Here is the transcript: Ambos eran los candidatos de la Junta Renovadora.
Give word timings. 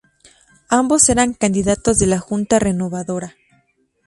Ambos 0.69 1.07
eran 1.09 1.27
los 1.27 1.37
candidatos 1.37 1.99
de 1.99 2.07
la 2.07 2.17
Junta 2.17 2.57
Renovadora. 2.57 3.35